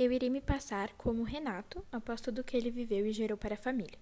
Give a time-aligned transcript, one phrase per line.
[0.00, 3.58] Eu irei me passar como Renato após tudo que ele viveu e gerou para a
[3.58, 3.98] família.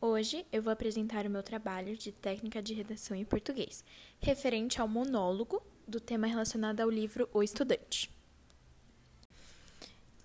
[0.00, 3.84] Hoje eu vou apresentar o meu trabalho de técnica de redação em português,
[4.18, 8.10] referente ao monólogo do tema relacionado ao livro O Estudante.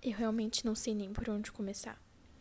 [0.02, 1.96] Eu realmente não sei nem por onde começar.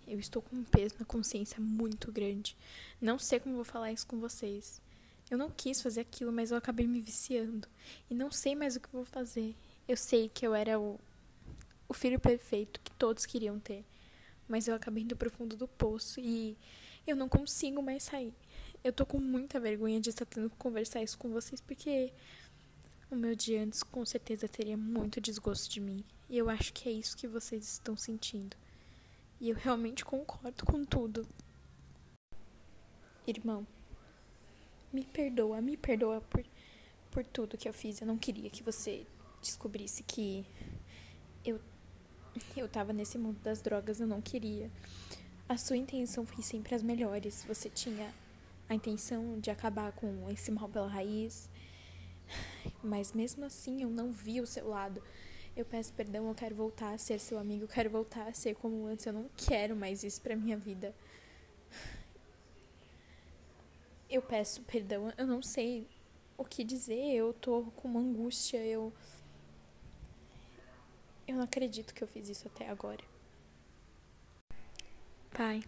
[0.08, 2.58] Eu estou com um peso na consciência muito grande.
[3.00, 4.82] Não sei como vou falar isso com vocês.
[5.30, 7.68] Eu não quis fazer aquilo, mas eu acabei me viciando.
[8.10, 9.56] E não sei mais o que vou fazer.
[9.88, 11.00] Eu sei que eu era o,
[11.88, 13.86] o filho perfeito que todos queriam ter.
[14.48, 16.58] Mas eu acabei indo pro fundo do poço e
[17.06, 18.34] eu não consigo mais sair.
[18.84, 22.14] Eu tô com muita vergonha de estar tendo que conversar isso com vocês, porque
[23.10, 26.04] o meu dia antes com certeza teria muito desgosto de mim.
[26.30, 28.56] E eu acho que é isso que vocês estão sentindo.
[29.40, 31.28] E eu realmente concordo com tudo.
[33.26, 33.68] Irmão,
[34.92, 36.44] me perdoa, me perdoa por,
[37.12, 38.02] por tudo que eu fiz.
[38.02, 39.06] Eu não queria que você
[39.42, 40.46] descobrisse que
[41.46, 41.60] eu,
[42.56, 44.70] eu tava nesse mundo das drogas, eu não queria.
[45.48, 47.44] A sua intenção foi sempre as melhores.
[47.48, 48.14] Você tinha
[48.70, 51.50] a intenção de acabar com esse mal pela raiz.
[52.84, 55.02] Mas mesmo assim, eu não vi o seu lado.
[55.56, 58.56] Eu peço perdão, eu quero voltar a ser seu amigo, eu quero voltar a ser
[58.56, 59.06] como antes.
[59.06, 60.94] Eu não quero mais isso pra minha vida.
[64.10, 65.86] Eu peço perdão, eu não sei
[66.38, 68.94] o que dizer, eu tô com uma angústia, eu.
[71.28, 73.04] Eu não acredito que eu fiz isso até agora.
[75.32, 75.62] Pai,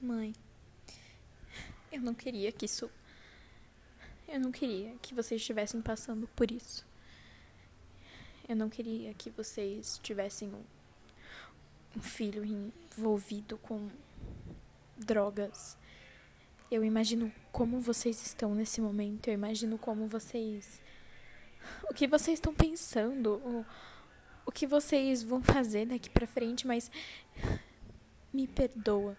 [0.00, 0.34] mãe,
[1.90, 2.90] eu não queria que isso.
[4.28, 6.86] Eu não queria que vocês estivessem passando por isso.
[8.48, 10.62] Eu não queria que vocês tivessem um,
[11.96, 13.88] um filho envolvido com
[14.96, 15.76] drogas.
[16.70, 19.28] Eu imagino como vocês estão nesse momento.
[19.28, 20.80] Eu imagino como vocês.
[21.88, 23.64] O que vocês estão pensando.
[24.50, 26.90] O que vocês vão fazer daqui pra frente, mas.
[28.32, 29.16] Me perdoa.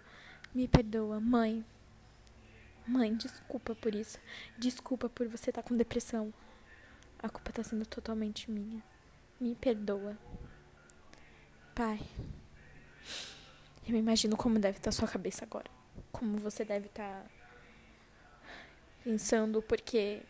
[0.53, 1.65] Me perdoa, mãe.
[2.85, 4.19] Mãe, desculpa por isso.
[4.57, 6.33] Desculpa por você estar tá com depressão.
[7.17, 8.83] A culpa tá sendo totalmente minha.
[9.39, 10.17] Me perdoa.
[11.73, 12.01] Pai.
[13.87, 15.71] Eu imagino como deve estar sua cabeça agora.
[16.11, 17.25] Como você deve estar
[19.01, 20.23] pensando, porque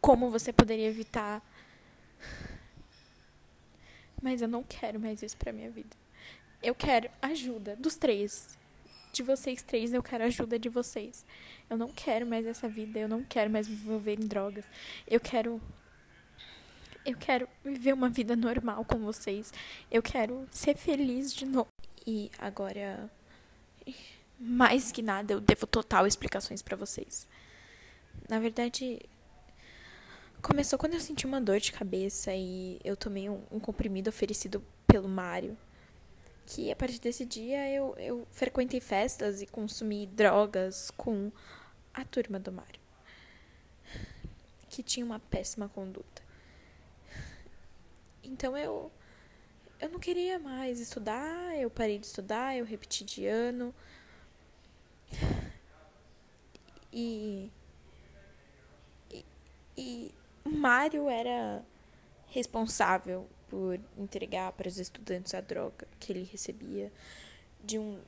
[0.00, 1.42] como você poderia evitar.
[4.24, 5.94] Mas eu não quero mais isso pra minha vida.
[6.62, 8.56] Eu quero ajuda dos três.
[9.12, 11.26] De vocês três, eu quero ajuda de vocês.
[11.68, 12.98] Eu não quero mais essa vida.
[12.98, 14.64] Eu não quero mais me envolver em drogas.
[15.06, 15.60] Eu quero
[17.04, 19.52] eu quero viver uma vida normal com vocês.
[19.90, 21.68] Eu quero ser feliz de novo.
[22.06, 23.10] E agora,
[24.40, 27.28] mais que nada, eu devo total explicações para vocês.
[28.26, 29.00] Na verdade,
[30.44, 34.62] começou quando eu senti uma dor de cabeça e eu tomei um, um comprimido oferecido
[34.86, 35.56] pelo Mário.
[36.46, 41.32] Que a partir desse dia eu, eu frequentei festas e consumi drogas com
[41.94, 42.78] a turma do Mário.
[44.68, 46.22] Que tinha uma péssima conduta.
[48.22, 48.92] Então eu
[49.80, 53.74] eu não queria mais estudar, eu parei de estudar, eu repeti de ano.
[56.92, 57.50] E
[59.10, 59.24] e,
[59.76, 60.13] e
[60.64, 61.62] Mário era
[62.28, 66.90] responsável por entregar para os estudantes a droga que ele recebia
[67.62, 68.00] de um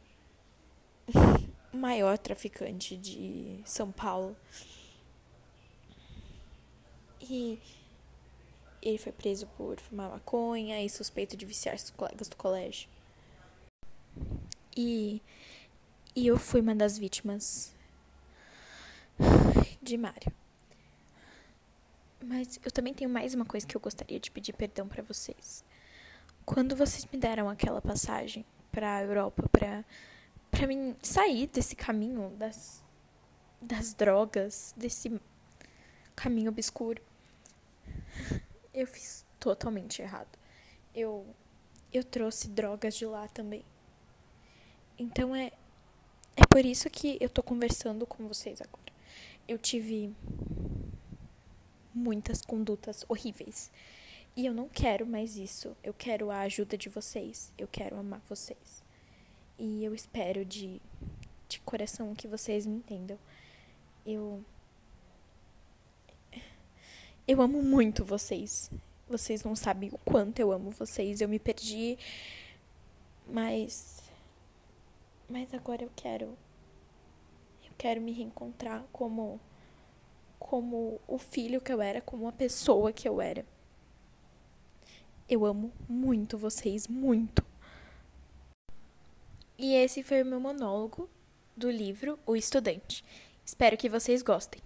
[1.71, 4.35] maior traficante de São Paulo.
[7.21, 7.61] E
[8.81, 12.89] ele foi preso por fumar maconha e suspeito de viciar seus colegas do colégio.
[14.75, 15.21] E,
[16.15, 17.75] e eu fui uma das vítimas
[19.83, 20.46] de Mário.
[22.27, 25.65] Mas eu também tenho mais uma coisa que eu gostaria de pedir perdão para vocês.
[26.45, 29.85] Quando vocês me deram aquela passagem para a Europa para
[30.51, 32.85] para mim sair desse caminho das
[33.63, 35.21] das drogas, desse
[36.17, 37.01] caminho obscuro
[38.75, 40.37] eu fiz totalmente errado.
[40.93, 41.25] Eu
[41.93, 43.65] eu trouxe drogas de lá também.
[44.99, 45.53] Então é
[46.37, 48.93] é por isso que eu tô conversando com vocês agora.
[49.47, 50.13] Eu tive
[51.97, 53.71] muitas condutas horríveis.
[54.37, 55.77] E eu não quero mais isso.
[55.83, 57.53] Eu quero a ajuda de vocês.
[57.57, 58.85] Eu quero amar vocês.
[59.59, 60.81] E eu espero de,
[61.49, 63.19] de coração que vocês me entendam.
[64.05, 64.45] Eu
[67.27, 68.71] eu amo muito vocês.
[69.09, 71.21] Vocês não sabem o quanto eu amo vocês.
[71.21, 71.99] Eu me perdi.
[73.27, 74.01] Mas.
[75.29, 76.27] Mas agora eu quero.
[77.65, 79.41] Eu quero me reencontrar como.
[80.47, 83.45] Como o filho que eu era, como a pessoa que eu era.
[85.29, 87.45] Eu amo muito vocês, muito.
[89.59, 91.11] E esse foi o meu monólogo
[91.57, 93.05] do livro O Estudante.
[93.45, 94.63] Espero que vocês gostem.